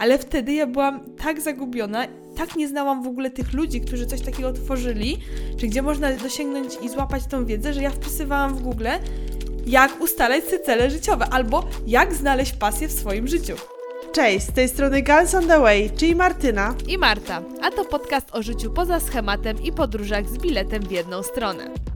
[0.00, 2.06] ale wtedy ja byłam tak zagubiona,
[2.36, 5.18] tak nie znałam w ogóle tych ludzi, którzy coś takiego tworzyli,
[5.56, 8.86] czy gdzie można dosięgnąć i złapać tą wiedzę, że ja wpisywałam w Google,
[9.66, 13.54] jak ustalać te cele życiowe, albo jak znaleźć pasję w swoim życiu.
[14.12, 16.74] Cześć, z tej strony Girls on the Way, czyli Martyna.
[16.88, 21.22] I Marta, a to podcast o życiu poza schematem i podróżach z biletem w jedną
[21.22, 21.89] stronę.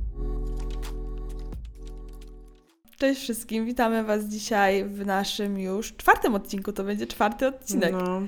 [2.99, 6.73] Cześć wszystkim, witamy Was dzisiaj w naszym już czwartym odcinku.
[6.73, 7.93] To będzie czwarty odcinek.
[7.93, 8.23] No.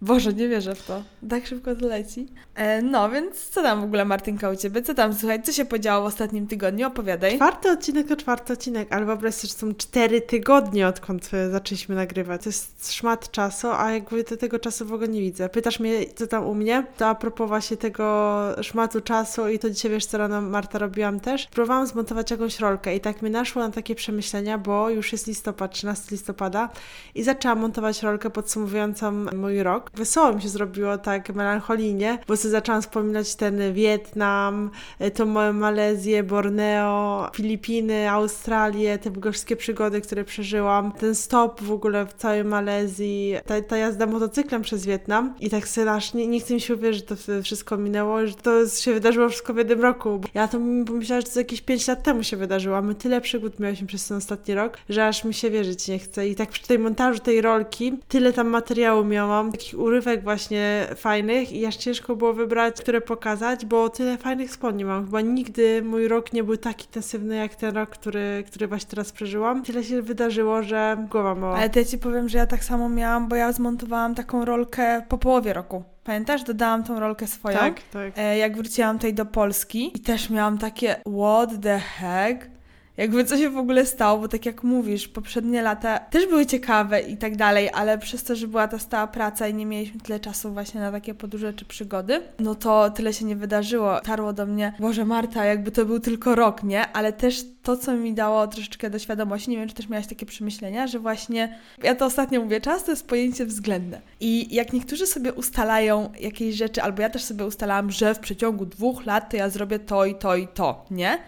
[0.00, 1.02] Boże, nie wierzę w to.
[1.30, 2.26] Tak szybko to leci.
[2.54, 4.82] E, no, więc co tam w ogóle, Martynka, u Ciebie?
[4.82, 6.86] Co tam, słuchaj, co się podziało w ostatnim tygodniu?
[6.86, 7.36] Opowiadaj.
[7.36, 11.94] Czwarty odcinek to czwarty odcinek, ale wyobraź sobie, że są cztery tygodnie, odkąd e, zaczęliśmy
[11.94, 12.42] nagrywać.
[12.42, 15.48] To jest szmat czasu, a jakby tego czasu w ogóle nie widzę.
[15.48, 16.86] Pytasz mnie, co tam u mnie?
[16.96, 21.20] To a propos właśnie tego szmatu czasu i to dzisiaj, wiesz, co rano Marta robiłam
[21.20, 21.46] też.
[21.46, 25.72] Próbowałam zmontować jakąś rolkę i tak mi naszło na takie przemyślenia, bo już jest listopad,
[25.72, 26.68] 13 listopada
[27.14, 32.52] i zaczęłam montować rolkę podsumowującą mój rok wesoło mi się zrobiło tak melancholijnie, bo sobie
[32.52, 40.92] zaczęłam wspominać ten Wietnam, e, tą Malezję, Borneo, Filipiny, Australię, te wszystkie przygody, które przeżyłam,
[40.92, 45.68] ten stop w ogóle w całej Malezji, ta, ta jazda motocyklem przez Wietnam i tak
[45.68, 48.94] sobie aż nie, nie chcę mi się uwierzyć, że to wszystko minęło, że to się
[48.94, 50.20] wydarzyło wszystko w jednym roku.
[50.34, 53.60] Ja to pomyślałam, że to jakieś 5 lat temu się wydarzyło, a my tyle przygód
[53.60, 56.28] miałyśmy przez ten ostatni rok, że aż mi się wierzyć nie chce.
[56.28, 61.52] I tak przy tej montażu tej rolki tyle tam materiału miałam, takich urywek właśnie fajnych
[61.52, 65.04] i aż ciężko było wybrać, które pokazać, bo tyle fajnych spodni mam.
[65.04, 69.12] Chyba nigdy mój rok nie był tak intensywny jak ten rok, który, który właśnie teraz
[69.12, 69.62] przeżyłam.
[69.62, 71.56] Tyle się wydarzyło, że głowa mała.
[71.56, 75.02] Ale to ja Ci powiem, że ja tak samo miałam, bo ja zmontowałam taką rolkę
[75.08, 75.82] po połowie roku.
[76.04, 76.42] Pamiętasz?
[76.42, 77.58] Dodałam tą rolkę swoją.
[77.58, 78.12] Tak, tak.
[78.16, 82.55] E, jak wróciłam tutaj do Polski i też miałam takie what the heck?
[82.96, 87.00] Jakby co się w ogóle stało, bo tak jak mówisz, poprzednie lata też były ciekawe
[87.00, 90.20] i tak dalej, ale przez to, że była ta stała praca i nie mieliśmy tyle
[90.20, 94.00] czasu właśnie na takie podróże czy przygody, no to tyle się nie wydarzyło.
[94.00, 96.92] Tarło do mnie, Boże Marta, jakby to był tylko rok, nie?
[96.92, 100.26] Ale też to, co mi dało troszeczkę do świadomości, nie wiem, czy też miałaś takie
[100.26, 104.00] przemyślenia, że właśnie, ja to ostatnio mówię, czas to jest pojęcie względne.
[104.20, 108.66] I jak niektórzy sobie ustalają jakieś rzeczy, albo ja też sobie ustalałam, że w przeciągu
[108.66, 111.18] dwóch lat to ja zrobię to i to i to, nie?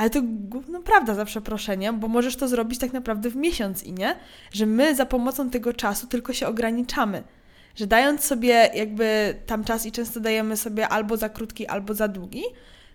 [0.00, 3.92] Ale to gówno prawda za przeproszeniem, bo możesz to zrobić tak naprawdę w miesiąc i
[3.92, 4.16] nie?
[4.52, 7.22] Że my za pomocą tego czasu tylko się ograniczamy.
[7.76, 12.08] Że dając sobie jakby tam czas i często dajemy sobie albo za krótki, albo za
[12.08, 12.42] długi,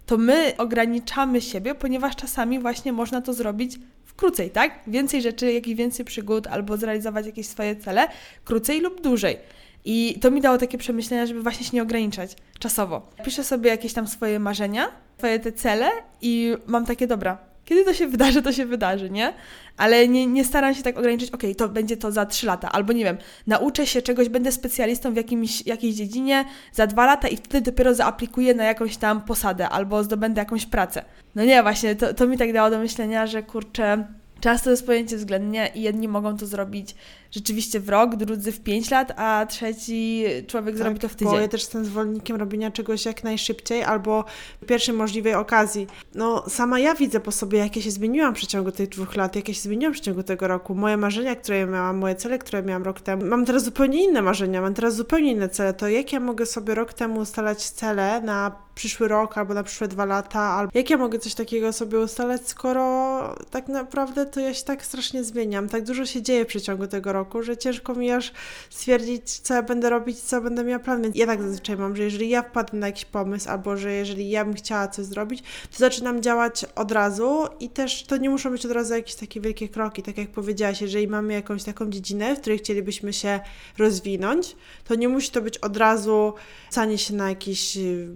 [0.05, 4.79] to my ograniczamy siebie, ponieważ czasami właśnie można to zrobić w krócej, tak?
[4.87, 8.07] Więcej rzeczy, jakichś więcej przygód, albo zrealizować jakieś swoje cele
[8.45, 9.37] krócej lub dłużej.
[9.85, 13.09] I to mi dało takie przemyślenia, żeby właśnie się nie ograniczać czasowo.
[13.25, 14.87] Piszę sobie jakieś tam swoje marzenia,
[15.17, 15.89] swoje te cele
[16.21, 19.33] i mam takie, dobra, kiedy to się wydarzy, to się wydarzy, nie?
[19.77, 22.71] Ale nie, nie staram się tak ograniczyć, okej, okay, to będzie to za trzy lata,
[22.71, 27.27] albo nie wiem, nauczę się czegoś, będę specjalistą w jakimś, jakiejś dziedzinie za dwa lata
[27.27, 31.05] i wtedy dopiero zaaplikuję na jakąś tam posadę, albo zdobędę jakąś pracę.
[31.35, 34.07] No nie, właśnie, to, to mi tak dało do myślenia, że kurczę,
[34.39, 36.95] czas to jest pojęcie względnie i jedni mogą to zrobić
[37.35, 41.33] rzeczywiście w rok, drudzy w pięć lat, a trzeci człowiek tak, zrobi to w tydzień.
[41.33, 44.25] Bo ja też jestem zwolennikiem robienia czegoś jak najszybciej albo
[44.61, 45.87] w pierwszej możliwej okazji.
[46.15, 49.35] No, sama ja widzę po sobie, jak ja się zmieniłam w przeciągu tych dwóch lat,
[49.35, 50.75] jak ja się zmieniłam w przeciągu tego roku.
[50.75, 53.25] Moje marzenia, które miałam, moje cele, które miałam rok temu.
[53.25, 55.73] Mam teraz zupełnie inne marzenia, mam teraz zupełnie inne cele.
[55.73, 59.87] To jak ja mogę sobie rok temu ustalać cele na przyszły rok albo na przyszłe
[59.87, 64.53] dwa lata, albo jak ja mogę coś takiego sobie ustalać, skoro tak naprawdę to ja
[64.53, 65.69] się tak strasznie zmieniam.
[65.69, 68.31] Tak dużo się dzieje w przeciągu tego roku roku, że ciężko mi aż
[68.69, 71.01] stwierdzić, co ja będę robić, co będę miała plan.
[71.01, 74.29] Więc ja tak zazwyczaj mam, że jeżeli ja wpadnę na jakiś pomysł, albo że jeżeli
[74.29, 78.51] ja bym chciała coś zrobić, to zaczynam działać od razu i też to nie muszą
[78.51, 80.03] być od razu jakieś takie wielkie kroki.
[80.03, 83.39] Tak jak powiedziałaś, jeżeli mamy jakąś taką dziedzinę, w której chcielibyśmy się
[83.77, 86.33] rozwinąć, to nie musi to być od razu
[86.69, 88.07] stanie się na jakieś y,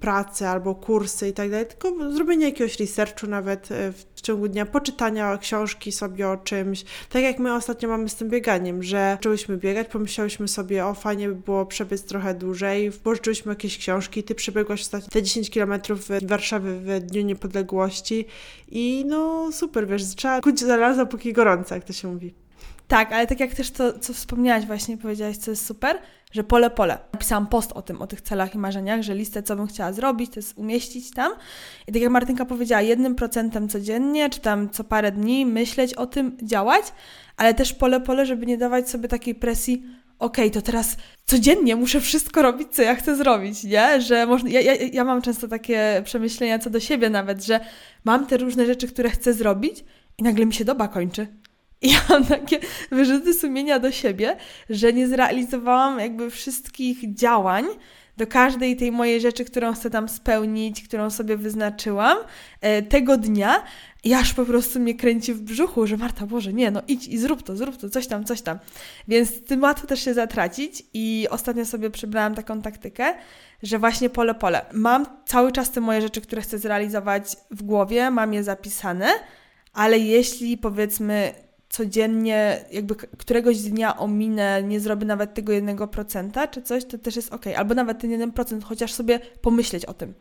[0.00, 4.66] prace albo kursy i tak dalej, tylko zrobienie jakiegoś researchu nawet y, w ciągu dnia,
[4.66, 6.84] poczytania książki sobie o czymś.
[7.08, 11.28] Tak jak my ostatnio mamy z tym bieganiem, że zaczęłyśmy biegać, pomyślałyśmy sobie, o fajnie
[11.28, 15.80] by było przebiec trochę dłużej, pożyczyłyśmy jakieś książki, ty przebiegłaś ostatnio te 10 km
[16.22, 18.24] Warszawy w Dniu Niepodległości
[18.68, 22.45] i no super, wiesz, trzeba kuć żelazo póki gorąco, jak to się mówi.
[22.88, 25.98] Tak, ale tak jak też to, co wspomniałaś właśnie, powiedziałaś, co jest super,
[26.32, 26.98] że pole pole.
[27.12, 30.30] Napisałam post o tym, o tych celach i marzeniach, że listę, co bym chciała zrobić,
[30.30, 31.32] to jest umieścić tam.
[31.88, 36.06] I tak jak Martynka powiedziała, jednym procentem codziennie, czy tam co parę dni myśleć o
[36.06, 36.84] tym, działać,
[37.36, 39.82] ale też pole pole, żeby nie dawać sobie takiej presji,
[40.18, 44.00] okej, okay, to teraz codziennie muszę wszystko robić, co ja chcę zrobić, nie?
[44.00, 47.60] Że można, ja, ja, ja mam często takie przemyślenia co do siebie nawet, że
[48.04, 49.84] mam te różne rzeczy, które chcę zrobić
[50.18, 51.26] i nagle mi się doba kończy
[51.82, 54.36] I ja mam takie wyrzuty sumienia do siebie,
[54.70, 57.66] że nie zrealizowałam jakby wszystkich działań,
[58.16, 62.18] do każdej tej mojej rzeczy, którą chcę tam spełnić, którą sobie wyznaczyłam
[62.60, 63.62] e, tego dnia,
[64.06, 67.18] i aż po prostu mnie kręci w brzuchu, że Marta, Boże, nie, no idź i
[67.18, 68.58] zrób to, zrób to, coś tam, coś tam.
[69.08, 73.14] Więc tym łatwo też się zatracić i ostatnio sobie przybrałam taką taktykę,
[73.62, 74.66] że właśnie pole pole.
[74.72, 79.08] Mam cały czas te moje rzeczy, które chcę zrealizować w głowie, mam je zapisane,
[79.72, 81.34] ale jeśli powiedzmy
[81.68, 87.16] codziennie, jakby któregoś dnia ominę, nie zrobię nawet tego jednego procenta czy coś, to też
[87.16, 87.46] jest ok.
[87.56, 90.14] Albo nawet ten jeden procent, chociaż sobie pomyśleć o tym.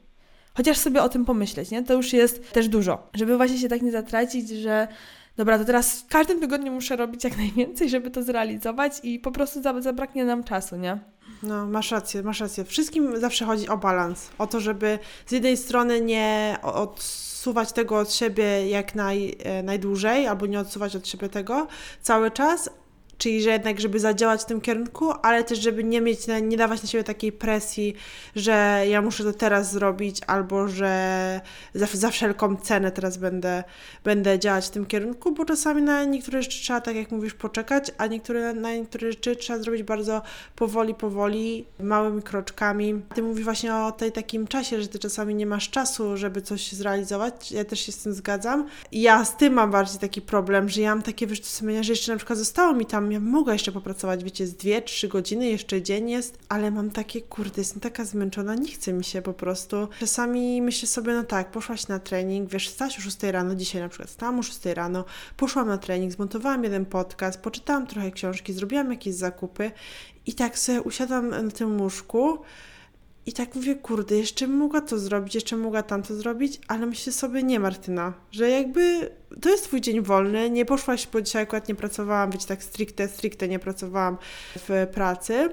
[0.53, 1.83] Chociaż sobie o tym pomyśleć, nie?
[1.83, 3.09] To już jest też dużo.
[3.13, 4.87] Żeby właśnie się tak nie zatracić, że
[5.37, 9.31] dobra, to teraz w każdym tygodniu muszę robić jak najwięcej, żeby to zrealizować i po
[9.31, 10.99] prostu zabraknie nam czasu, nie?
[11.43, 12.63] No, masz rację, masz rację.
[12.63, 14.29] Wszystkim zawsze chodzi o balans.
[14.37, 16.57] O to, żeby z jednej strony nie
[17.45, 21.67] odsuwać tego od siebie jak naj, e, najdłużej, albo nie odsuwać od siebie tego
[22.01, 22.69] cały czas,
[23.17, 26.81] Czyli, że jednak, żeby zadziałać w tym kierunku, ale też, żeby nie mieć, nie dawać
[26.81, 27.95] na siebie takiej presji,
[28.35, 31.41] że ja muszę to teraz zrobić, albo że
[31.73, 33.63] za, za wszelką cenę teraz będę,
[34.03, 37.91] będę działać w tym kierunku, bo czasami na niektóre rzeczy trzeba, tak jak mówisz, poczekać,
[37.97, 40.21] a niektóre, na niektóre rzeczy trzeba zrobić bardzo
[40.55, 43.01] powoli, powoli, małymi kroczkami.
[43.15, 46.71] Ty mówisz właśnie o tej takim czasie, że ty czasami nie masz czasu, żeby coś
[46.71, 47.51] zrealizować.
[47.51, 48.67] Ja też się z tym zgadzam.
[48.91, 52.11] Ja z tym mam bardziej taki problem, że ja mam takie wyrzuty sumienia, że jeszcze
[52.11, 55.81] na przykład zostało mi tam ja mogła jeszcze popracować, wiecie, z dwie, trzy godziny, jeszcze
[55.81, 59.87] dzień jest, ale mam takie, kurde, jestem taka zmęczona, nie chce mi się po prostu.
[59.99, 63.89] Czasami myślę sobie, no tak, poszłaś na trening, wiesz, wstałaś o 6 rano, dzisiaj na
[63.89, 65.05] przykład wstałam o 6 rano,
[65.37, 69.71] poszłam na trening, zmontowałam jeden podcast, poczytałam trochę książki, zrobiłam jakieś zakupy
[70.25, 72.39] i tak sobie usiadłam na tym łóżku,
[73.25, 77.43] i tak mówię, kurde, jeszcze mogła to zrobić, jeszcze mogła tamto zrobić, ale myślę sobie,
[77.43, 79.09] nie Martyna, że jakby
[79.41, 83.07] to jest twój dzień wolny, nie poszłaś, bo dzisiaj akurat nie pracowałam, być tak stricte,
[83.07, 84.17] stricte nie pracowałam
[84.55, 85.49] w pracy.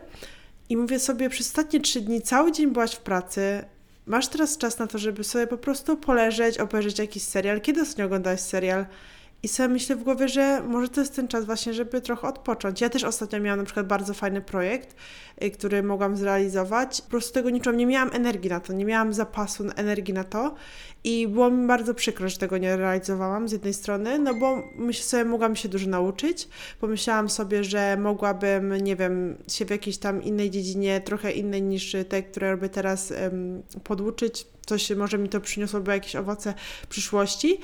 [0.69, 3.64] I mówię sobie, przez ostatnie trzy dni cały dzień byłaś w pracy,
[4.06, 7.60] masz teraz czas na to, żeby sobie po prostu poleżeć, obejrzeć jakiś serial.
[7.60, 8.86] Kiedy ostatnio oglądałaś serial?
[9.44, 12.81] I sobie myślę w głowie, że może to jest ten czas właśnie, żeby trochę odpocząć.
[12.81, 14.97] Ja też ostatnio miałam na przykład bardzo fajny projekt,
[15.44, 17.03] y, który mogłam zrealizować.
[17.03, 20.55] Po prostu tego niczego nie miałam energii na to, nie miałam zapasu energii na to
[21.05, 25.05] i było mi bardzo przykro, że tego nie realizowałam z jednej strony, no bo myślę
[25.05, 26.49] sobie, mogłam się dużo nauczyć.
[26.81, 31.97] Pomyślałam sobie, że mogłabym, nie wiem, się w jakiejś tam innej dziedzinie, trochę innej niż
[32.09, 34.47] te, które robię teraz, um, poduczyć.
[34.67, 37.59] Coś może mi to przyniosłoby jakieś owoce w przyszłości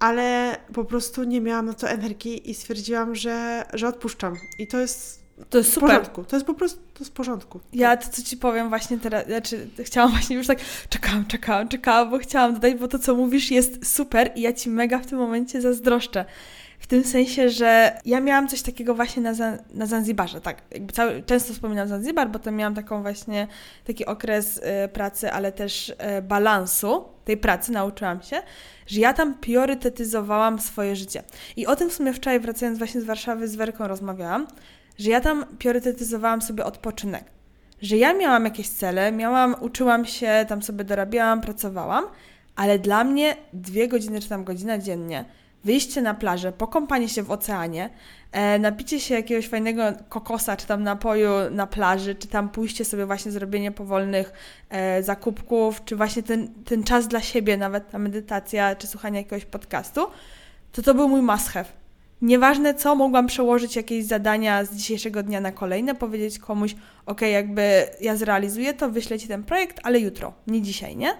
[0.00, 4.36] ale po prostu nie miałam na to energii i stwierdziłam, że, że odpuszczam.
[4.58, 5.20] I to jest
[5.50, 5.88] to jest super.
[5.88, 6.24] W porządku.
[6.24, 7.60] To jest po prostu to jest w porządku.
[7.72, 10.58] Ja to, co ci powiem właśnie teraz, znaczy chciałam właśnie już tak,
[10.88, 14.70] czekałam, czekałam, czekałam, bo chciałam dodać, bo to, co mówisz jest super i ja ci
[14.70, 16.24] mega w tym momencie zazdroszczę.
[16.80, 19.32] W tym sensie, że ja miałam coś takiego właśnie na,
[19.74, 20.62] na Zanzibarze, tak.
[20.70, 23.46] Jakby cały, często wspominam Zanzibar, bo tam miałam taką właśnie,
[23.84, 28.42] taki okres y, pracy, ale też y, balansu tej pracy, nauczyłam się,
[28.86, 31.22] że ja tam priorytetyzowałam swoje życie.
[31.56, 34.46] I o tym w sumie wczoraj wracając właśnie z Warszawy z Werką rozmawiałam,
[34.98, 37.24] że ja tam priorytetyzowałam sobie odpoczynek.
[37.82, 42.04] Że ja miałam jakieś cele, miałam, uczyłam się, tam sobie dorabiałam, pracowałam,
[42.56, 45.24] ale dla mnie dwie godziny czy tam godzina dziennie–
[45.64, 47.90] wyjście na plażę, pokąpanie się w oceanie,
[48.32, 53.06] e, napicie się jakiegoś fajnego kokosa, czy tam napoju na plaży, czy tam pójście sobie
[53.06, 54.32] właśnie zrobienie powolnych
[54.68, 59.44] e, zakupków, czy właśnie ten, ten czas dla siebie, nawet ta medytacja, czy słuchanie jakiegoś
[59.44, 60.06] podcastu,
[60.72, 61.68] to to był mój must have.
[62.22, 66.76] Nieważne co, mogłam przełożyć jakieś zadania z dzisiejszego dnia na kolejne, powiedzieć komuś,
[67.06, 71.12] ok, jakby ja zrealizuję to, wyślę Ci ten projekt, ale jutro, nie dzisiaj, nie?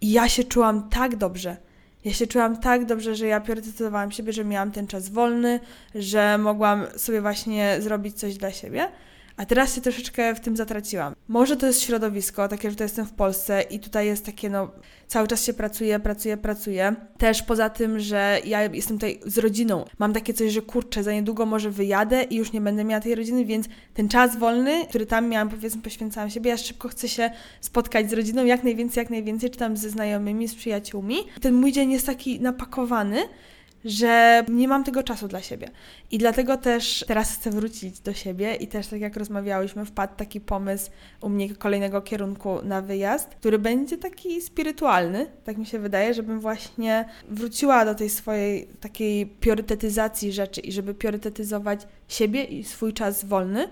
[0.00, 1.56] I ja się czułam tak dobrze
[2.04, 5.60] ja się czułam tak dobrze, że ja priorytetyzowałam siebie, że miałam ten czas wolny,
[5.94, 8.88] że mogłam sobie właśnie zrobić coś dla siebie.
[9.36, 11.14] A teraz się troszeczkę w tym zatraciłam.
[11.28, 14.70] Może to jest środowisko, takie, że to jestem w Polsce i tutaj jest takie, no,
[15.06, 16.94] cały czas się pracuje, pracuje, pracuje.
[17.18, 19.84] Też poza tym, że ja jestem tutaj z rodziną.
[19.98, 23.14] Mam takie coś, że kurczę, za niedługo może wyjadę i już nie będę miała tej
[23.14, 27.30] rodziny, więc ten czas wolny, który tam miałam, powiedzmy, poświęcałam siebie, ja szybko chcę się
[27.60, 31.16] spotkać z rodziną jak najwięcej, jak najwięcej, czy tam ze znajomymi, z przyjaciółmi.
[31.40, 33.18] Ten mój dzień jest taki napakowany,
[33.84, 35.70] że nie mam tego czasu dla siebie.
[36.10, 40.40] I dlatego też teraz chcę wrócić do siebie i też tak jak rozmawiałyśmy, wpadł taki
[40.40, 46.14] pomysł u mnie kolejnego kierunku na wyjazd, który będzie taki spirytualny, tak mi się wydaje,
[46.14, 52.92] żebym właśnie wróciła do tej swojej takiej priorytetyzacji rzeczy i żeby priorytetyzować siebie i swój
[52.92, 53.68] czas wolny,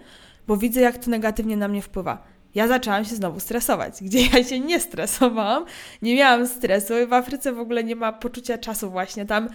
[0.47, 4.45] bo widzę jak to negatywnie na mnie wpływa ja zaczęłam się znowu stresować, gdzie ja
[4.45, 5.65] się nie stresowałam,
[6.03, 6.95] nie miałam stresu.
[7.09, 9.49] W Afryce w ogóle nie ma poczucia czasu właśnie tam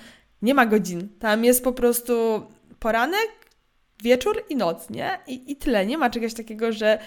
[0.44, 1.10] Nie ma godzin.
[1.20, 2.44] Tam jest po prostu
[2.80, 3.30] poranek,
[4.04, 5.20] wieczór i noc, nie?
[5.28, 5.86] I, i tyle.
[5.86, 7.00] Nie ma czegoś takiego, że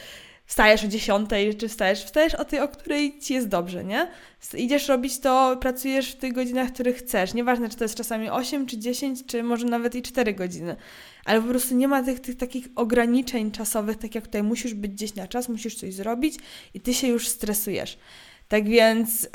[0.47, 4.11] wstajesz o 10, czy wstajesz, wstajesz o tej, o której ci jest dobrze, nie?
[4.55, 7.35] Idziesz robić to, pracujesz w tych godzinach, których chcesz.
[7.35, 10.77] Nieważne, czy to jest czasami 8, czy 10, czy może nawet i 4 godziny.
[11.25, 14.93] Ale po prostu nie ma tych, tych takich ograniczeń czasowych, tak jak tutaj musisz być
[14.93, 16.35] gdzieś na czas, musisz coś zrobić
[16.75, 17.99] i ty się już stresujesz.
[18.49, 19.29] Tak więc yy,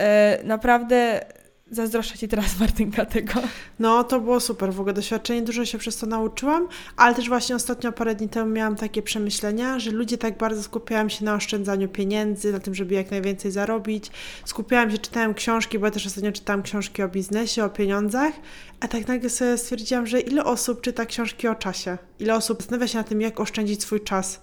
[0.43, 1.25] naprawdę
[1.71, 3.33] Zazdroszczę Ci teraz, Martynka, tego.
[3.79, 7.55] No, to było super w ogóle doświadczenie, dużo się przez to nauczyłam, ale też właśnie
[7.55, 11.89] ostatnio parę dni temu miałam takie przemyślenia, że ludzie tak bardzo skupiają się na oszczędzaniu
[11.89, 14.11] pieniędzy, na tym, żeby jak najwięcej zarobić.
[14.45, 18.33] Skupiałam się, czytałem książki, bo ja też ostatnio czytałam książki o biznesie, o pieniądzach,
[18.79, 22.87] a tak nagle sobie stwierdziłam, że ile osób czyta książki o czasie, ile osób zastanawia
[22.87, 24.41] się na tym, jak oszczędzić swój czas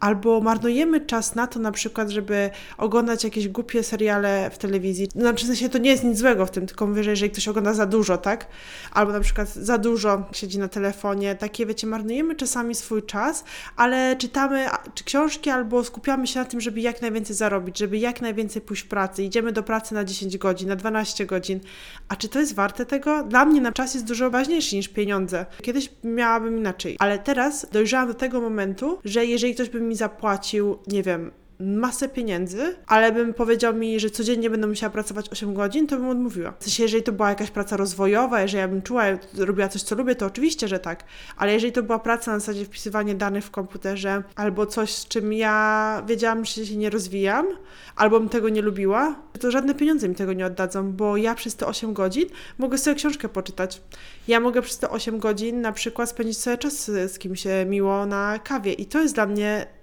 [0.00, 5.08] albo marnujemy czas na to na przykład, żeby oglądać jakieś głupie seriale w telewizji.
[5.14, 7.48] Znaczy w sensie to nie jest nic złego w tym, tylko mówię, że jeżeli ktoś
[7.48, 8.46] ogląda za dużo, tak?
[8.92, 13.44] Albo na przykład za dużo siedzi na telefonie, takie wiecie, marnujemy czasami swój czas,
[13.76, 18.20] ale czytamy czy książki albo skupiamy się na tym, żeby jak najwięcej zarobić, żeby jak
[18.20, 19.22] najwięcej pójść w pracy.
[19.22, 21.60] Idziemy do pracy na 10 godzin, na 12 godzin.
[22.08, 23.24] A czy to jest warte tego?
[23.24, 25.46] Dla mnie na czas jest dużo ważniejszy niż pieniądze.
[25.62, 30.78] Kiedyś miałabym inaczej, ale teraz dojrzałam do tego momentu, że jeżeli ktoś by mi zapłacił,
[30.86, 35.86] nie wiem, masę pieniędzy, ale bym powiedział mi, że codziennie będę musiała pracować 8 godzin,
[35.86, 36.54] to bym odmówiła.
[36.58, 39.04] W sensie, jeżeli to była jakaś praca rozwojowa, jeżeli ja bym czuła,
[39.38, 41.04] robiła coś, co lubię, to oczywiście, że tak.
[41.36, 45.32] Ale jeżeli to była praca na zasadzie wpisywanie danych w komputerze, albo coś, z czym
[45.32, 47.46] ja wiedziałam, że się nie rozwijam,
[47.96, 51.56] albo bym tego nie lubiła, to żadne pieniądze mi tego nie oddadzą, bo ja przez
[51.56, 52.24] te 8 godzin
[52.58, 53.82] mogę sobie książkę poczytać.
[54.28, 58.38] Ja mogę przez te 8 godzin na przykład spędzić sobie czas z kimś miło na
[58.38, 59.75] kawie i to jest dla mnie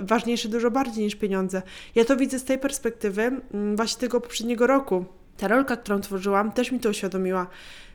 [0.00, 1.62] ważniejsze dużo bardziej niż pieniądze.
[1.94, 5.04] Ja to widzę z tej perspektywy mm, właśnie tego poprzedniego roku.
[5.36, 7.46] Ta rolka, którą tworzyłam, też mi to uświadomiła,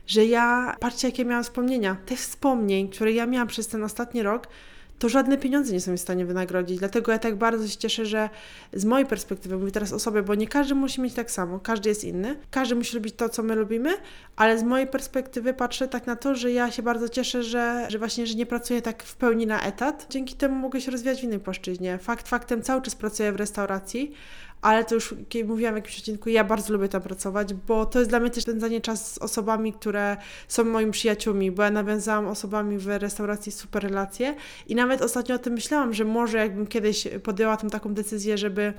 [0.06, 4.48] że ja, patrzcie jakie miałam wspomnienia, tych wspomnień, które ja miałam przez ten ostatni rok,
[4.98, 6.78] to żadne pieniądze nie są w stanie wynagrodzić.
[6.78, 8.30] Dlatego ja tak bardzo się cieszę, że
[8.72, 11.88] z mojej perspektywy, mówię teraz o sobie, bo nie każdy musi mieć tak samo, każdy
[11.88, 13.90] jest inny, każdy musi robić to, co my lubimy,
[14.36, 17.98] ale z mojej perspektywy patrzę tak na to, że ja się bardzo cieszę, że, że
[17.98, 20.06] właśnie, że nie pracuję tak w pełni na etat.
[20.10, 21.98] Dzięki temu mogę się rozwijać w innej płaszczyźnie.
[21.98, 24.12] Fakt faktem cały czas pracuję w restauracji,
[24.64, 28.10] ale to już mówiłam w jakimś odcinku, ja bardzo lubię tam pracować, bo to jest
[28.10, 30.16] dla mnie też spędzanie czas z osobami, które
[30.48, 34.34] są moimi przyjaciółmi, bo ja nawiązałam osobami w restauracji super relacje
[34.66, 38.72] i nawet ostatnio o tym myślałam, że może jakbym kiedyś podjęła taką decyzję, żeby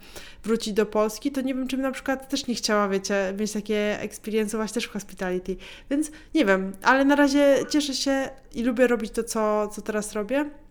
[0.44, 4.00] wrócić do Polski, to nie wiem, czym na przykład też nie chciała, wiecie, mieć takie
[4.00, 5.56] eksperiencjować też w hospitality,
[5.90, 10.14] więc nie wiem, ale na razie cieszę się i lubię robić to, co, co teraz
[10.14, 10.65] robię.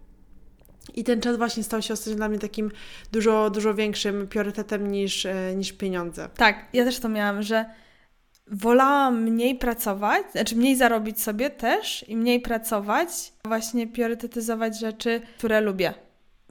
[0.95, 2.71] I ten czas właśnie stał się ostatnio dla mnie takim
[3.13, 6.29] dużo, dużo większym priorytetem niż, e, niż pieniądze.
[6.37, 7.65] Tak, ja też to miałam, że
[8.47, 15.61] wolałam mniej pracować, znaczy mniej zarobić sobie też i mniej pracować, właśnie priorytetyzować rzeczy, które
[15.61, 15.95] lubię.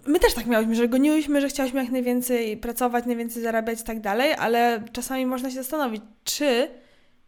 [0.06, 4.00] My też tak miałyśmy, że goniłyśmy, że chciałyśmy jak najwięcej pracować, najwięcej zarabiać i tak
[4.00, 6.68] dalej, ale czasami można się zastanowić, czy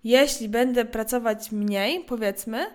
[0.04, 2.66] jeśli będę pracować mniej, powiedzmy,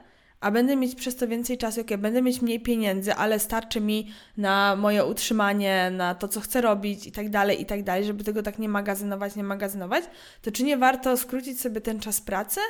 [0.41, 3.81] a będę mieć przez to więcej czasu, jak ja będę mieć mniej pieniędzy, ale starczy
[3.81, 8.05] mi na moje utrzymanie, na to, co chcę robić i tak dalej, i tak dalej,
[8.05, 10.05] żeby tego tak nie magazynować, nie magazynować,
[10.43, 12.61] to czy nie warto skrócić sobie ten czas pracy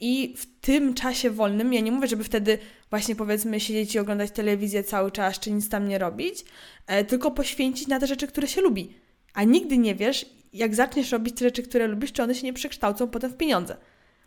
[0.00, 2.58] i w tym czasie wolnym, ja nie mówię, żeby wtedy
[2.90, 6.44] właśnie powiedzmy siedzieć i oglądać telewizję cały czas, czy nic tam nie robić,
[6.86, 8.94] e, tylko poświęcić na te rzeczy, które się lubi.
[9.34, 12.52] A nigdy nie wiesz, jak zaczniesz robić te rzeczy, które lubisz, czy one się nie
[12.52, 13.76] przekształcą potem w pieniądze.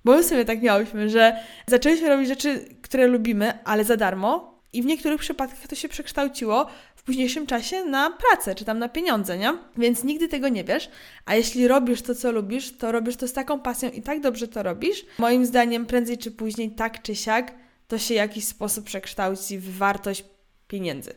[0.05, 4.51] Bo my sobie tak miałyśmy, że zaczęliśmy robić rzeczy, które lubimy, ale za darmo.
[4.74, 8.89] I w niektórych przypadkach to się przekształciło w późniejszym czasie na pracę, czy tam na
[8.89, 9.53] pieniądze, nie?
[9.77, 10.89] Więc nigdy tego nie wiesz.
[11.25, 14.48] A jeśli robisz to, co lubisz, to robisz to z taką pasją i tak dobrze
[14.48, 15.05] to robisz.
[15.17, 17.53] Moim zdaniem, prędzej czy później, tak czy siak,
[17.88, 20.25] to się w jakiś sposób przekształci w wartość
[20.67, 21.13] pieniędzy.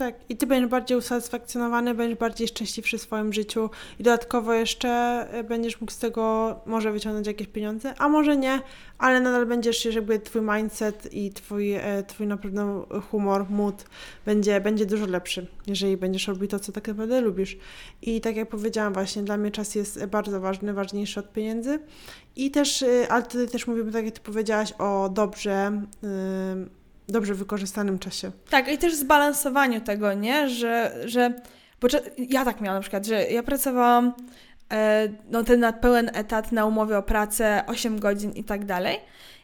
[0.00, 4.88] Tak, i ty będziesz bardziej usatysfakcjonowany, będziesz bardziej szczęśliwszy w swoim życiu i dodatkowo jeszcze
[5.30, 8.60] e, będziesz mógł z tego może wyciągnąć jakieś pieniądze, a może nie,
[8.98, 13.84] ale nadal będziesz, jakby twój mindset i twój, e, twój na pewno humor, mood
[14.26, 17.56] będzie, będzie dużo lepszy, jeżeli będziesz robił to, co tak naprawdę lubisz.
[18.02, 21.78] I tak jak powiedziałam właśnie, dla mnie czas jest bardzo ważny, ważniejszy od pieniędzy
[22.36, 25.82] i też, e, ale wtedy też mówimy, tak jak ty powiedziałaś, o dobrze...
[26.02, 26.79] Yy,
[27.10, 28.30] dobrze wykorzystanym czasie.
[28.50, 30.48] Tak, i też zbalansowaniu tego, nie?
[30.48, 31.34] Że, że
[31.80, 31.88] bo
[32.18, 34.12] ja tak miałam na przykład, że ja pracowałam
[34.72, 38.98] e, no ten na pełen etat na umowie o pracę 8 godzin i tak dalej.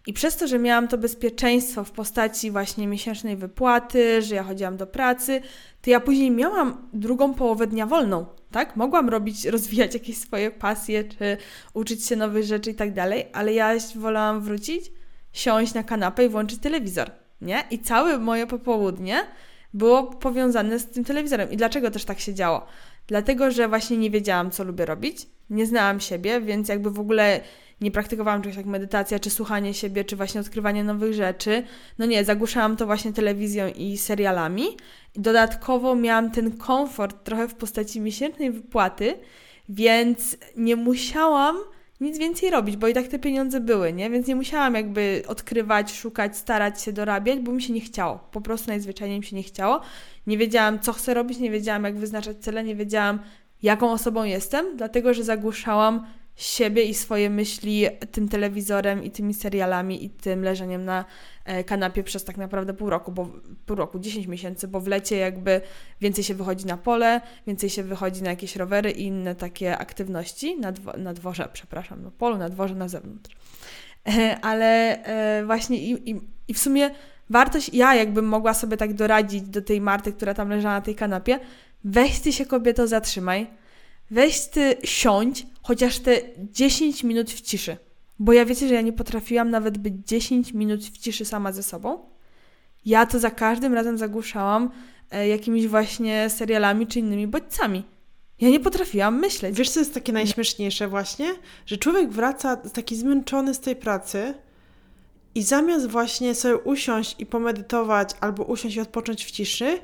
[0.07, 4.77] I przez to, że miałam to bezpieczeństwo w postaci właśnie miesięcznej wypłaty, że ja chodziłam
[4.77, 5.41] do pracy,
[5.83, 8.77] to ja później miałam drugą połowę dnia wolną, tak?
[8.77, 11.37] Mogłam robić, rozwijać jakieś swoje pasje, czy
[11.75, 14.93] uczyć się nowych rzeczy i tak dalej, ale ja wolałam wrócić
[15.33, 17.65] siąść na kanapę i włączyć telewizor, nie?
[17.71, 19.27] I całe moje popołudnie
[19.75, 21.51] było powiązane z tym telewizorem.
[21.51, 22.67] I dlaczego też tak się działo?
[23.07, 27.41] Dlatego, że właśnie nie wiedziałam, co lubię robić, nie znałam siebie, więc jakby w ogóle
[27.81, 31.63] nie praktykowałam czegoś jak medytacja, czy słuchanie siebie, czy właśnie odkrywanie nowych rzeczy.
[31.99, 34.65] No nie, zagłuszałam to właśnie telewizją i serialami.
[35.15, 39.15] Dodatkowo miałam ten komfort trochę w postaci miesięcznej wypłaty,
[39.69, 41.57] więc nie musiałam
[42.01, 44.11] nic więcej robić, bo i tak te pieniądze były, nie?
[44.11, 48.19] Więc nie musiałam jakby odkrywać, szukać, starać się dorabiać, bo mi się nie chciało.
[48.33, 49.81] Po prostu najzwyczajniej mi się nie chciało.
[50.27, 53.19] Nie wiedziałam, co chcę robić, nie wiedziałam, jak wyznaczać cele, nie wiedziałam,
[53.63, 60.05] jaką osobą jestem, dlatego że zagłuszałam siebie i swoje myśli tym telewizorem i tymi serialami
[60.05, 61.05] i tym leżeniem na
[61.45, 63.29] e, kanapie przez tak naprawdę pół roku, bo
[63.67, 65.61] pół roku, 10 miesięcy, bo w lecie jakby
[66.01, 70.57] więcej się wychodzi na pole, więcej się wychodzi na jakieś rowery i inne takie aktywności
[70.57, 73.37] na, dwo na dworze, przepraszam, na polu, na dworze, na zewnątrz.
[74.09, 76.91] E, ale e, właśnie i, i, i w sumie
[77.31, 80.95] wartość, ja jakbym mogła sobie tak doradzić do tej Marty, która tam leżała na tej
[80.95, 81.39] kanapie,
[81.85, 83.47] weź ty się kobieto, zatrzymaj,
[84.11, 86.21] weź ty siądź, chociaż te
[86.53, 87.77] 10 minut w ciszy.
[88.19, 91.63] Bo ja wiecie, że ja nie potrafiłam nawet być 10 minut w ciszy sama ze
[91.63, 91.99] sobą.
[92.85, 94.71] Ja to za każdym razem zagłuszałam
[95.11, 97.85] e, jakimiś właśnie serialami czy innymi bodźcami.
[98.41, 99.57] Ja nie potrafiłam myśleć.
[99.57, 101.35] Wiesz, co jest takie najśmieszniejsze właśnie?
[101.67, 104.35] Że człowiek wraca taki zmęczony z tej pracy
[105.35, 109.79] i zamiast właśnie sobie usiąść i pomedytować albo usiąść i odpocząć w ciszy,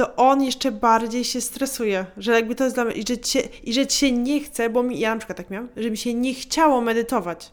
[0.00, 3.40] to on jeszcze bardziej się stresuje, że jakby to jest dla mnie, i że, cię,
[3.64, 5.96] i że ci się nie chce, bo mi, ja na przykład tak miałam, że mi
[5.96, 7.52] się nie chciało medytować.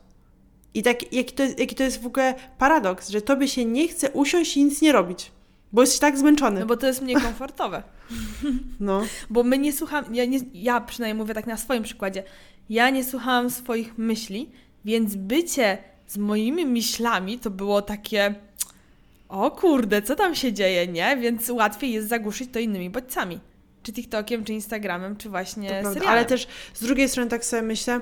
[0.74, 3.88] I tak, jaki to, jest, jaki to jest w ogóle paradoks, że tobie się nie
[3.88, 5.32] chce usiąść i nic nie robić,
[5.74, 6.60] bo jesteś tak zmęczony.
[6.60, 7.84] No bo to jest mniej komfortowe.
[8.80, 9.02] No.
[9.30, 12.24] Bo my nie słucham, ja, nie, ja przynajmniej mówię tak na swoim przykładzie,
[12.70, 14.50] ja nie słuchałam swoich myśli,
[14.86, 15.78] więc bycie
[16.08, 18.36] z moimi myślami to było takie
[19.30, 21.18] o kurde, co tam się dzieje, nie?
[21.18, 23.40] Więc łatwiej jest zagłuszyć to innymi bodźcami.
[23.84, 26.08] Czy TikTokiem, czy Instagramem, czy właśnie serialem.
[26.08, 28.02] Ale też z drugiej strony tak sobie myślę,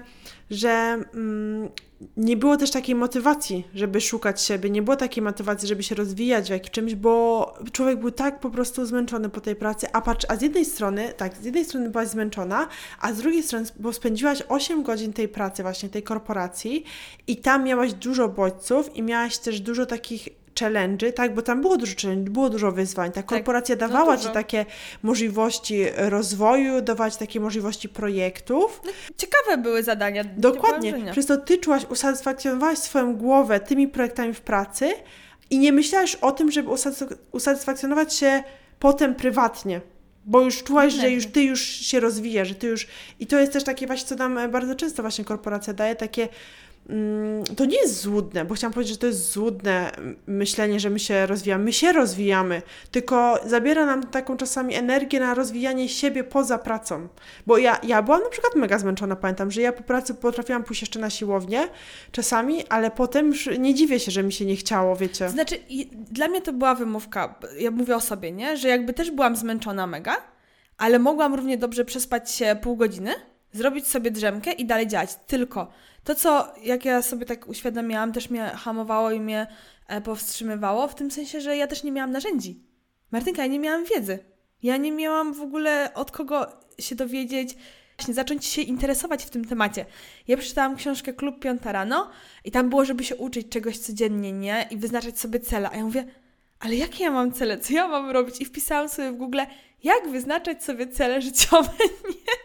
[0.50, 0.70] że
[1.14, 1.70] mm,
[2.18, 6.48] nie było też takiej motywacji, żeby szukać siebie, nie było takiej motywacji, żeby się rozwijać
[6.48, 10.26] w jakimś czymś, bo człowiek był tak po prostu zmęczony po tej pracy, a patrz,
[10.30, 12.68] a z jednej strony, tak, z jednej strony byłaś zmęczona,
[13.02, 16.84] a z drugiej strony, bo spędziłaś 8 godzin tej pracy właśnie, tej korporacji
[17.28, 21.78] i tam miałaś dużo bodźców i miałaś też dużo takich challenge'y, tak, bo tam było
[21.78, 23.12] dużo challenge, było dużo wyzwań.
[23.12, 24.66] Ta tak, korporacja tak, dawała no Ci takie
[25.04, 28.82] możliwości rozwoju, dawała Ci takie możliwości projektów.
[28.86, 30.24] No, ciekawe były zadania.
[30.24, 30.94] Dokładnie.
[31.12, 34.94] Przez to Ty czułaś, usatysfakcjonowałaś swoją głowę tymi projektami w pracy
[35.50, 36.70] i nie myślałaś o tym, żeby
[37.32, 38.44] usatysfakcjonować się
[38.80, 39.82] potem prywatnie.
[40.26, 42.88] Bo już czułaś, że już ty już się rozwijasz, że ty już.
[43.20, 46.28] I to jest też takie właśnie, co nam bardzo często właśnie korporacja daje, takie
[47.58, 49.92] to nie jest złudne, bo chciałam powiedzieć, że to jest złudne
[50.28, 51.64] myślenie, że my się rozwijamy.
[51.64, 57.08] My się rozwijamy, tylko zabiera nam taką czasami energię na rozwijanie siebie poza pracą.
[57.48, 60.82] Bo ja, ja byłam na przykład mega zmęczona, pamiętam, że ja po pracy potrafiłam pójść
[60.82, 61.68] jeszcze na siłownię
[62.12, 65.30] czasami, ale potem już nie dziwię się, że mi się nie chciało, wiecie.
[65.30, 65.56] Znaczy,
[66.12, 68.58] dla mnie to była wymówka, ja mówię o sobie, nie?
[68.58, 70.18] Że jakby też byłam zmęczona mega,
[70.78, 73.12] ale mogłam równie dobrze przespać się pół godziny,
[73.56, 75.10] zrobić sobie drzemkę i dalej działać.
[75.28, 75.72] Tylko
[76.04, 79.48] to, co jak ja sobie tak uświadomiłam, też mnie hamowało i mnie
[79.88, 82.64] e, powstrzymywało, w tym sensie, że ja też nie miałam narzędzi.
[83.12, 84.20] Martynka, ja nie miałam wiedzy.
[84.64, 86.48] Ja nie miałam w ogóle od kogo
[86.80, 87.56] się dowiedzieć,
[87.98, 89.86] właśnie zacząć się interesować w tym temacie.
[90.28, 92.10] Ja przeczytałam książkę Klub Piąta rano
[92.46, 94.68] i tam było, żeby się uczyć czegoś codziennie, nie?
[94.72, 95.70] I wyznaczać sobie cele.
[95.70, 96.06] A ja mówię,
[96.60, 97.58] ale jakie ja mam cele?
[97.58, 98.42] Co ja mam robić?
[98.42, 99.40] I wpisałam sobie w Google,
[99.84, 101.70] jak wyznaczać sobie cele życiowe,
[102.10, 102.45] nie?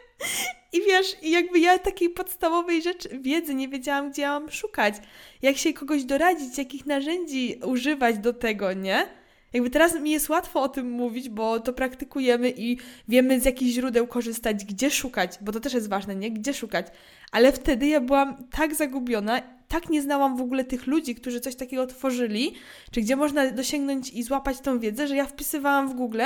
[0.72, 4.94] I wiesz, jakby ja takiej podstawowej rzeczy, wiedzy nie wiedziałam, gdzie ja mam szukać.
[5.42, 9.06] Jak się kogoś doradzić, jakich narzędzi używać do tego, nie?
[9.52, 12.78] Jakby teraz mi jest łatwo o tym mówić, bo to praktykujemy i
[13.08, 16.30] wiemy z jakich źródeł korzystać, gdzie szukać, bo to też jest ważne, nie?
[16.30, 16.86] Gdzie szukać.
[17.32, 21.56] Ale wtedy ja byłam tak zagubiona, tak nie znałam w ogóle tych ludzi, którzy coś
[21.56, 22.54] takiego tworzyli,
[22.90, 26.20] czy gdzie można dosięgnąć i złapać tą wiedzę, że ja wpisywałam w Google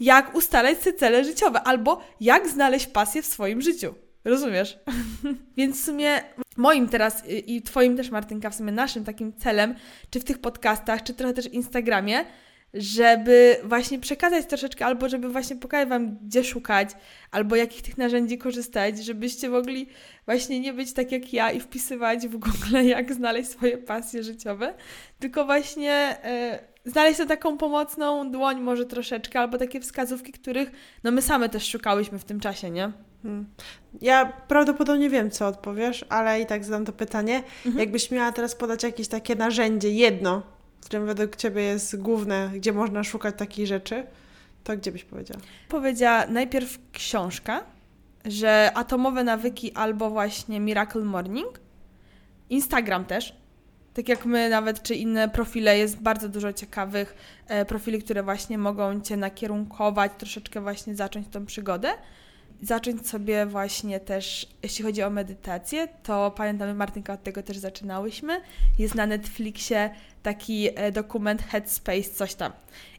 [0.00, 3.94] jak ustalać te cele życiowe, albo jak znaleźć pasję w swoim życiu.
[4.24, 4.78] Rozumiesz?
[5.56, 6.22] Więc w sumie
[6.56, 9.74] moim teraz i Twoim też, Martynka, w sumie naszym takim celem,
[10.10, 12.24] czy w tych podcastach, czy trochę też Instagramie,
[12.74, 16.90] żeby właśnie przekazać troszeczkę, albo żeby właśnie pokazać Wam, gdzie szukać,
[17.30, 19.86] albo jakich tych narzędzi korzystać, żebyście mogli
[20.26, 24.74] właśnie nie być tak jak ja i wpisywać w Google, jak znaleźć swoje pasje życiowe,
[25.18, 26.16] tylko właśnie
[26.84, 30.72] y, znaleźć tę taką pomocną dłoń może troszeczkę, albo takie wskazówki, których
[31.04, 32.92] no my same też szukałyśmy w tym czasie, nie?
[33.22, 33.46] Hmm.
[34.02, 37.36] Ja prawdopodobnie wiem, co odpowiesz, ale i tak zadam to pytanie.
[37.36, 37.78] Mhm.
[37.78, 40.42] Jakbyś miała teraz podać jakieś takie narzędzie, jedno,
[40.80, 44.06] którym według Ciebie jest główne, gdzie można szukać takich rzeczy,
[44.64, 45.40] to gdzie byś powiedziała?
[45.68, 47.64] Powiedziała najpierw książka,
[48.24, 51.60] że atomowe nawyki albo właśnie Miracle Morning.
[52.50, 53.36] Instagram też.
[53.94, 57.14] Tak jak my, nawet czy inne profile, jest bardzo dużo ciekawych
[57.48, 61.92] e, profili, które właśnie mogą Cię nakierunkować, troszeczkę właśnie zacząć tą przygodę
[62.62, 68.40] zacząć sobie właśnie też, jeśli chodzi o medytację, to pamiętamy, Martynka, od tego też zaczynałyśmy.
[68.78, 69.90] Jest na Netflixie
[70.22, 72.52] taki e, dokument Headspace, coś tam.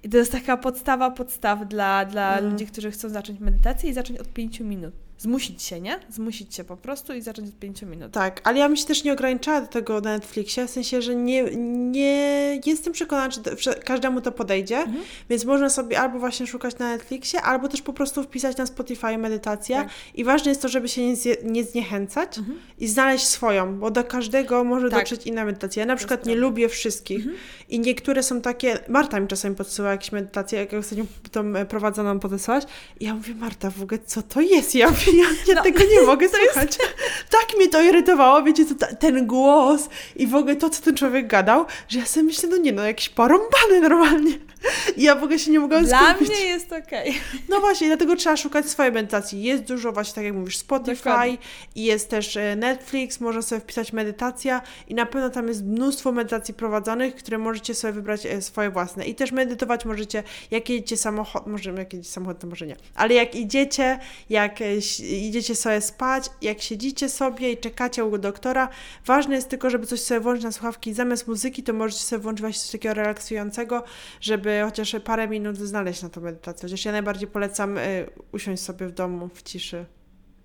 [0.03, 2.51] I to jest taka podstawa podstaw dla, dla mm.
[2.51, 5.99] ludzi, którzy chcą zacząć medytację i zacząć od 5 minut zmusić się, nie?
[6.09, 8.11] Zmusić się po prostu i zacząć od 5 minut.
[8.11, 11.15] Tak, ale ja bym się też nie ograniczała do tego na Netflixie, w sensie, że
[11.15, 11.43] nie,
[11.91, 15.03] nie jestem przekonana, że każdemu to podejdzie, mhm.
[15.29, 19.17] więc można sobie albo właśnie szukać na Netflixie, albo też po prostu wpisać na Spotify
[19.17, 19.91] medytacja tak.
[20.15, 22.59] i ważne jest to, żeby się nie, zje, nie zniechęcać mhm.
[22.77, 24.99] i znaleźć swoją, bo do każdego może tak.
[24.99, 25.79] dotrzeć inna medytacja.
[25.79, 27.35] Ja na przykład nie lubię wszystkich mhm.
[27.69, 32.19] i niektóre są takie, Marta mi czasami podsyła jakieś medytacje, jak ostatnio tą e, prowadzoną
[32.19, 32.63] podesłałaś
[32.99, 34.75] i ja mówię, Marta, w ogóle co to jest?
[34.75, 36.77] Ja mówię, ja, ja no, tego nie mogę słuchać.
[36.79, 36.93] Jest...
[37.29, 41.27] Tak mnie to irytowało, wiecie, to, ten głos i w ogóle to, co ten człowiek
[41.27, 44.50] gadał, że ja sobie myślę, no nie no, jakiś porąbany normalnie.
[44.97, 46.27] Ja w ogóle się nie mogłam Dla skupić.
[46.27, 47.09] Dla mnie jest okej.
[47.09, 47.21] Okay.
[47.49, 49.43] No właśnie, dlatego trzeba szukać swojej medytacji.
[49.43, 51.37] Jest dużo właśnie, tak jak mówisz, Spotify Dokładnie.
[51.75, 56.11] i jest też e, Netflix, można sobie wpisać medytacja i na pewno tam jest mnóstwo
[56.11, 59.05] medytacji prowadzonych, które możecie sobie wybrać e, swoje własne.
[59.05, 63.13] I też medytować możecie, jak jedziecie samochód, może jak jedziecie samochód, to może nie, ale
[63.13, 68.69] jak idziecie, jak e, idziecie sobie spać, jak siedzicie sobie i czekacie u doktora,
[69.05, 72.41] ważne jest tylko, żeby coś sobie włączyć na słuchawki zamiast muzyki, to możecie sobie włączyć
[72.41, 73.83] właśnie coś takiego relaksującego,
[74.21, 76.69] żeby chociaż parę minut znaleźć na tą medytację.
[76.69, 79.85] Chociaż ja najbardziej polecam y, usiąść sobie w domu w ciszy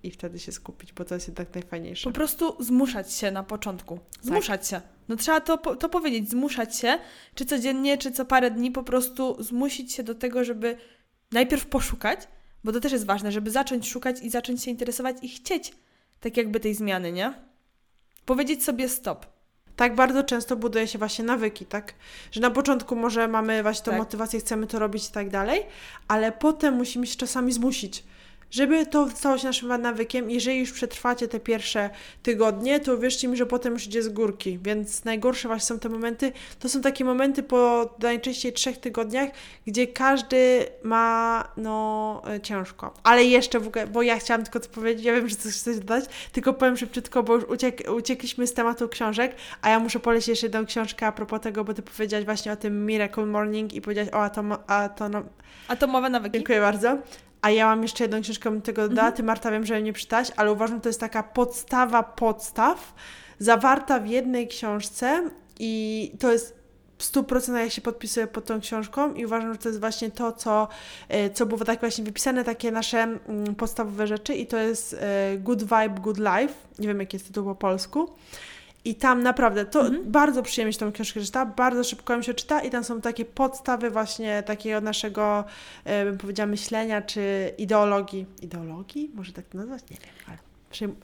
[0.02, 2.10] i wtedy się skupić, bo to jest jednak najfajniejsze.
[2.10, 3.98] Po prostu zmuszać się na początku.
[4.22, 4.70] Zmuszać tak.
[4.70, 4.86] się.
[5.08, 6.98] No trzeba to, to powiedzieć, zmuszać się,
[7.34, 10.76] czy codziennie, czy co parę dni, po prostu zmusić się do tego, żeby
[11.32, 12.20] najpierw poszukać,
[12.64, 15.72] bo to też jest ważne, żeby zacząć szukać i zacząć się interesować i chcieć
[16.20, 17.34] tak jakby tej zmiany, nie?
[18.24, 19.35] Powiedzieć sobie stop.
[19.76, 21.94] Tak bardzo często buduje się właśnie nawyki, tak?
[22.32, 23.98] Że na początku może mamy właśnie tą tak.
[23.98, 25.66] motywację, chcemy to robić i tak dalej,
[26.08, 28.04] ale potem musimy się czasami zmusić
[28.50, 31.90] żeby to stało się naszym nawykiem, jeżeli już przetrwacie te pierwsze
[32.22, 35.88] tygodnie, to wierzcie mi, że potem już idzie z górki, więc najgorsze właśnie są te
[35.88, 39.28] momenty, to są takie momenty po najczęściej trzech tygodniach,
[39.66, 42.94] gdzie każdy ma, no, e, ciężko.
[43.02, 45.78] Ale jeszcze, w ogóle, bo ja chciałam tylko to powiedzieć, ja wiem, że coś chcesz
[45.78, 50.28] dodać, tylko powiem szybciutko, bo już uciek, uciekliśmy z tematu książek, a ja muszę polecić
[50.28, 53.80] jeszcze jedną książkę a propos tego, bo ty powiedziałaś właśnie o tym Miracle Morning i
[53.80, 55.12] powiedziałaś o atom, atom,
[55.68, 56.32] atomowe nawyki.
[56.32, 56.98] Dziękuję bardzo.
[57.46, 59.08] A ja mam jeszcze jedną książkę, bym tego dodała.
[59.08, 59.16] Mhm.
[59.16, 62.94] Ty, Marta, wiem, że nie przeczytałaś, ale uważam, że to jest taka podstawa podstaw,
[63.38, 66.56] zawarta w jednej książce i to jest
[66.98, 70.32] w 100% jak się podpisuję pod tą książką i uważam, że to jest właśnie to,
[70.32, 70.68] co,
[71.08, 75.38] e, co było tak właśnie wypisane, takie nasze mm, podstawowe rzeczy i to jest e,
[75.38, 76.54] Good Vibe, Good Life.
[76.78, 78.10] Nie wiem, jaki jest tytuł po polsku.
[78.86, 80.12] I tam naprawdę to mhm.
[80.12, 83.24] bardzo przyjemnie się tą książkę czyta, bardzo szybko mi się czyta i tam są takie
[83.24, 85.44] podstawy właśnie takiego naszego,
[85.84, 88.26] e, bym powiedziała, myślenia czy ideologii.
[88.42, 89.10] Ideologii?
[89.14, 89.82] Może tak to nazwać?
[89.90, 90.38] Nie wiem, ale
[90.72, 90.94] przyjm-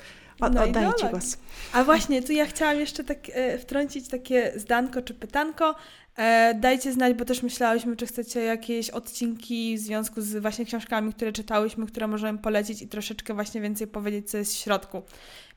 [0.40, 1.38] od, no oddaję Ci głos.
[1.72, 5.74] A właśnie, tu ja chciałam jeszcze tak e, wtrącić takie zdanko czy pytanko.
[6.16, 11.12] E, dajcie znać, bo też myślałyśmy, czy chcecie jakieś odcinki w związku z właśnie książkami,
[11.12, 15.02] które czytałyśmy, które możemy polecić i troszeczkę właśnie więcej powiedzieć, co jest w środku.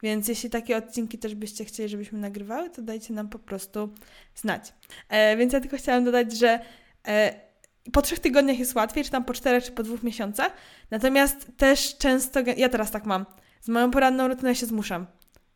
[0.04, 3.90] Więc jeśli takie odcinki też byście chcieli, żebyśmy nagrywały, to dajcie nam po prostu
[4.36, 4.74] znać.
[5.10, 6.60] E, więc ja tylko chciałam dodać, że
[7.08, 7.34] e,
[7.94, 10.52] po trzech tygodniach jest łatwiej, czy tam po czterech, czy po dwóch miesiącach.
[10.92, 13.26] Natomiast też często, ja teraz tak mam,
[13.62, 15.06] z moją poranną rutyną się zmuszam.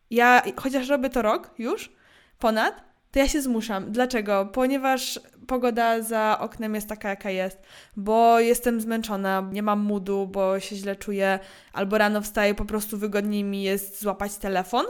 [0.10, 1.92] Ja, chociaż robię to rok już,
[2.40, 3.92] ponad, to ja się zmuszam.
[3.92, 4.50] Dlaczego?
[4.54, 7.62] Ponieważ pogoda za oknem jest taka, jaka jest,
[7.98, 11.40] bo jestem zmęczona, nie mam moodu, bo się źle czuję,
[11.74, 14.86] albo rano wstaję, po prostu wygodniej mi jest złapać telefon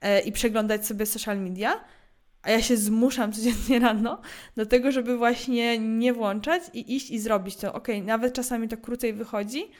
[0.00, 1.84] e, i przeglądać sobie social media,
[2.42, 4.20] a ja się zmuszam codziennie rano
[4.56, 7.72] do tego, żeby właśnie nie włączać i iść i zrobić to.
[7.72, 9.70] Okay, nawet czasami to krócej wychodzi,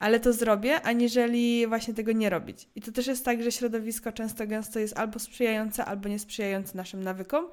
[0.00, 2.68] ale to zrobię, aniżeli właśnie tego nie robić.
[2.74, 7.02] I to też jest tak, że środowisko często gęsto jest albo sprzyjające, albo niesprzyjające naszym
[7.02, 7.46] nawykom.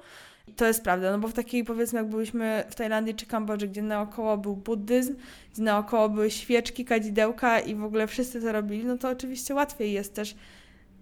[0.56, 3.82] To jest prawda, no bo w takiej powiedzmy, jak byliśmy w Tajlandii czy Kambodży, gdzie
[3.82, 5.14] naokoło był buddyzm,
[5.52, 9.92] gdzie naokoło były świeczki, kadzidełka i w ogóle wszyscy to robili, no to oczywiście łatwiej
[9.92, 10.34] jest też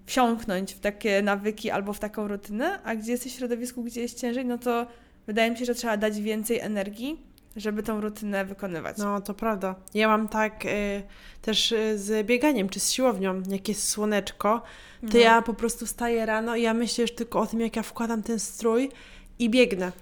[0.06, 4.20] wsiąknąć w takie nawyki albo w taką rutynę, a gdzie jesteś w środowisku, gdzie jest
[4.20, 4.87] ciężej, no to
[5.26, 8.97] wydaje mi się, że trzeba dać więcej energii, żeby tą rutynę wykonywać.
[8.99, 9.75] No, to prawda.
[9.95, 11.03] Ja mam tak y,
[11.42, 14.62] też y, z bieganiem czy z siłownią, jak jest słoneczko,
[15.01, 15.19] to No.
[15.19, 18.23] ja po prostu wstaję rano i ja myślę już tylko o tym, jak ja wkładam
[18.23, 18.90] ten strój
[19.38, 19.92] i biegnę.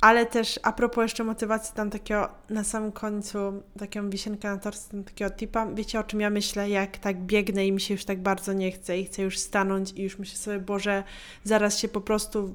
[0.00, 3.38] Ale też a propos jeszcze motywacji, tam takiego na samym końcu,
[3.78, 5.66] taką wisienkę na torcie, tam takiego tipa.
[5.66, 8.72] Wiecie o czym ja myślę, jak tak biegnę i mi się już tak bardzo nie
[8.72, 11.04] chce i chcę już stanąć i już myślę sobie, Boże,
[11.44, 12.54] zaraz się po prostu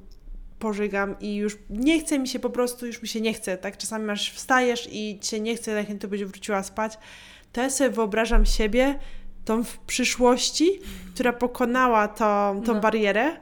[0.64, 3.58] pożygam i już nie chce mi się po prostu, już mi się nie chce.
[3.58, 6.98] Tak czasami masz, wstajesz i ci się nie chce, najchętniej byś wróciła spać.
[7.52, 9.00] To ja sobie wyobrażam siebie,
[9.46, 10.80] tą w przyszłości,
[11.14, 12.82] która pokonała to, tą No.
[12.82, 13.38] barierę,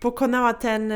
[0.00, 0.92] pokonała ten,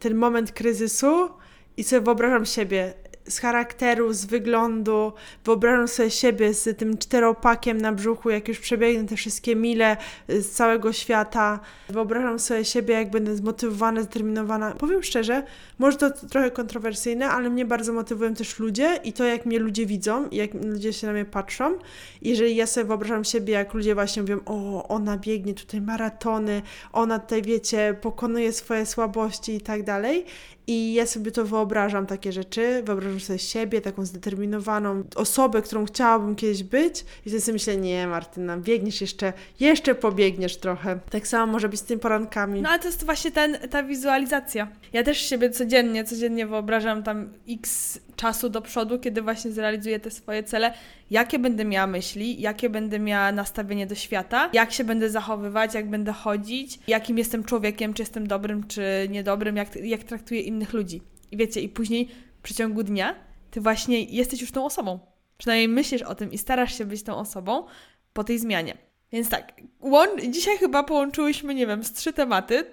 [0.00, 1.30] ten moment kryzysu
[1.76, 2.94] i sobie wyobrażam siebie
[3.28, 5.12] z charakteru, z wyglądu,
[5.44, 9.96] wyobrażam sobie siebie z tym czteropakiem na brzuchu, jak już przebiegnę te wszystkie mile
[10.30, 11.60] y, z całego świata.
[11.88, 14.70] Wyobrażam sobie siebie, jak będę zmotywowana, zdeterminowana.
[14.70, 15.42] Powiem szczerze,
[15.78, 19.86] może to trochę kontrowersyjne, ale mnie bardzo motywują też ludzie i to, jak mnie ludzie
[19.86, 21.78] widzą i jak ludzie się na mnie patrzą.
[22.22, 27.18] Jeżeli ja sobie wyobrażam siebie, jak ludzie właśnie mówią, o, ona biegnie tutaj maratony, ona
[27.18, 30.24] tutaj, wiecie, pokonuje swoje słabości i tak dalej.
[30.70, 32.82] I ja sobie to wyobrażam, takie rzeczy.
[32.84, 37.00] Wyobrażam sobie siebie, taką zdeterminowaną osobę, którą chciałabym kiedyś być.
[37.00, 40.98] I wtedy sobie myślę, nie, Martyna, biegniesz jeszcze, jeszcze pobiegniesz trochę.
[41.10, 42.62] Tak samo może być z tymi porankami.
[42.62, 44.68] No ale to jest właśnie ten, ta wizualizacja.
[44.92, 50.10] Ja też siebie codziennie, codziennie wyobrażam tam x czasu do przodu, kiedy właśnie zrealizuję te
[50.10, 50.72] swoje cele,
[51.10, 55.90] jakie będę miała myśli, jakie będę miała nastawienie do świata, jak się będę zachowywać, jak
[55.90, 61.02] będę chodzić, jakim jestem człowiekiem, czy jestem dobrym, czy niedobrym, jak, jak traktuję innych ludzi.
[61.30, 63.14] I wiecie, i później w przeciągu dnia
[63.50, 64.98] ty właśnie jesteś już tą osobą.
[65.38, 67.66] Przynajmniej myślisz o tym i starasz się być tą osobą
[68.12, 68.89] po tej zmianie.
[69.12, 72.64] Więc tak, łą- dzisiaj chyba połączyłyśmy, nie wiem, z trzy tematy.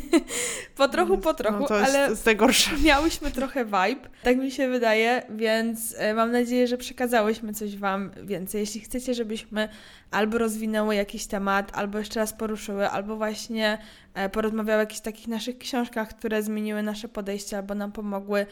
[0.76, 2.70] po trochu, po trochu, no to jest, ale jest najgorsze.
[2.84, 8.10] miałyśmy trochę vibe, tak mi się wydaje, więc e, mam nadzieję, że przekazałyśmy coś Wam
[8.22, 8.60] więcej.
[8.60, 9.68] Jeśli chcecie, żebyśmy
[10.10, 13.78] albo rozwinęły jakiś temat, albo jeszcze raz poruszyły, albo właśnie
[14.14, 18.46] e, porozmawiały o jakichś takich naszych książkach, które zmieniły nasze podejście, albo nam pomogły,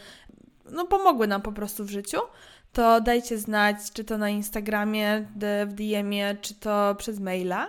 [0.73, 2.19] no pomogły nam po prostu w życiu,
[2.73, 5.27] to dajcie znać, czy to na Instagramie,
[5.67, 7.69] w DM-ie, czy to przez maila,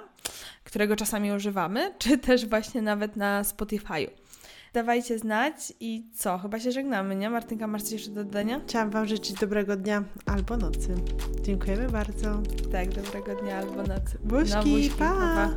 [0.63, 4.07] którego czasami używamy, czy też właśnie nawet na Spotify'u.
[4.73, 6.37] Dawajcie znać i co?
[6.37, 7.29] Chyba się żegnamy, nie?
[7.29, 8.61] Martynka, masz coś jeszcze do dodania?
[8.67, 10.95] Chciałam Wam życzyć dobrego dnia albo nocy.
[11.41, 12.41] Dziękujemy bardzo.
[12.71, 14.17] Tak, dobrego dnia albo nocy.
[14.23, 15.13] Buźki, No, buźki, pa!
[15.13, 15.49] pa.